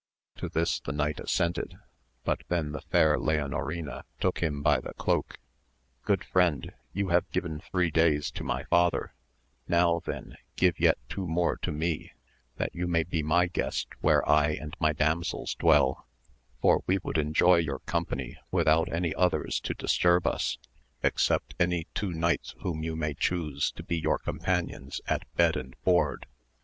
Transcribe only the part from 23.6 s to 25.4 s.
to be your companions at